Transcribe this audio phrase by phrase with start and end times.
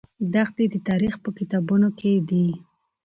[0.33, 2.47] دښتې د تاریخ په کتابونو کې دي.